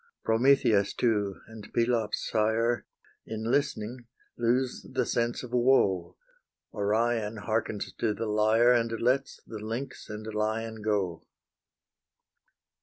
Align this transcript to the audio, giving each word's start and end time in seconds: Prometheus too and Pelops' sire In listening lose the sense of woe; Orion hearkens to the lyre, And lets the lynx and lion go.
Prometheus 0.23 0.95
too 0.95 1.41
and 1.45 1.71
Pelops' 1.75 2.27
sire 2.27 2.87
In 3.27 3.43
listening 3.43 4.07
lose 4.35 4.81
the 4.91 5.05
sense 5.05 5.43
of 5.43 5.51
woe; 5.51 6.17
Orion 6.73 7.37
hearkens 7.37 7.93
to 7.99 8.11
the 8.11 8.25
lyre, 8.25 8.71
And 8.73 8.91
lets 8.99 9.41
the 9.45 9.59
lynx 9.59 10.09
and 10.09 10.25
lion 10.33 10.81
go. 10.81 11.21